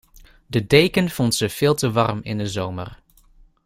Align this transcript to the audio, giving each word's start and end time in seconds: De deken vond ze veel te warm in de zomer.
De 0.47 0.67
deken 0.67 1.09
vond 1.09 1.35
ze 1.35 1.49
veel 1.49 1.75
te 1.75 1.91
warm 1.91 2.19
in 2.23 2.37
de 2.37 2.47
zomer. 2.47 3.01